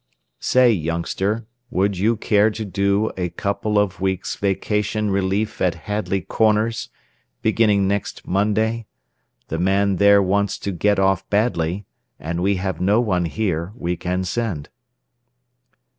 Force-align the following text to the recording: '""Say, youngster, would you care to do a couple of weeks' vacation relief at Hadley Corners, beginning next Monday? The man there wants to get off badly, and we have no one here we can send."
'""Say, 0.39 0.71
youngster, 0.71 1.45
would 1.69 1.95
you 1.95 2.17
care 2.17 2.49
to 2.49 2.65
do 2.65 3.11
a 3.17 3.29
couple 3.29 3.77
of 3.77 4.01
weeks' 4.01 4.35
vacation 4.35 5.11
relief 5.11 5.61
at 5.61 5.75
Hadley 5.85 6.21
Corners, 6.21 6.89
beginning 7.43 7.87
next 7.87 8.25
Monday? 8.25 8.87
The 9.49 9.59
man 9.59 9.97
there 9.97 10.23
wants 10.23 10.57
to 10.57 10.71
get 10.71 10.97
off 10.97 11.29
badly, 11.29 11.85
and 12.19 12.41
we 12.41 12.55
have 12.55 12.81
no 12.81 12.99
one 12.99 13.25
here 13.25 13.73
we 13.75 13.95
can 13.95 14.23
send." 14.23 14.69